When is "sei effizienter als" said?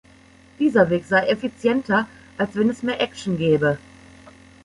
1.05-2.55